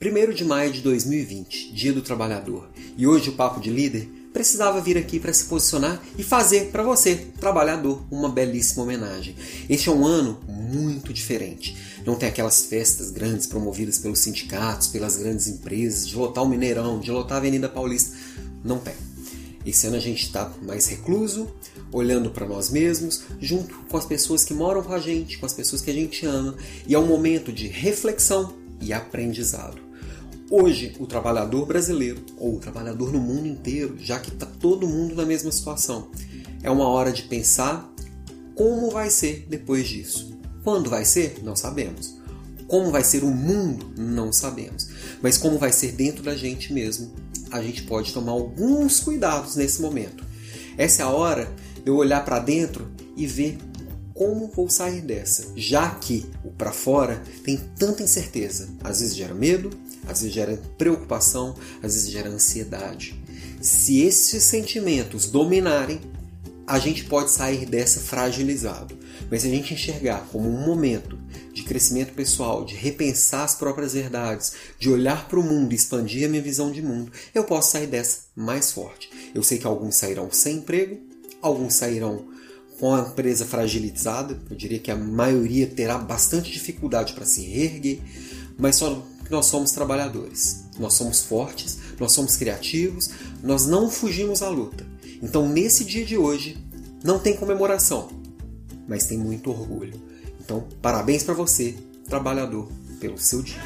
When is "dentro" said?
45.92-46.22, 52.38-52.90